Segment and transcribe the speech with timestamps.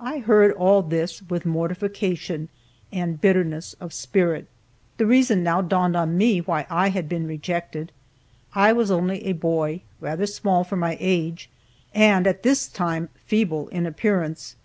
[0.00, 2.48] I heard all this with mortification
[2.90, 4.48] and bitterness of spirit.
[4.96, 7.92] The reason now dawned on me why I had been rejected.
[8.52, 11.48] I was only a boy, rather small for my age,
[11.94, 14.56] and at this time feeble in appearance.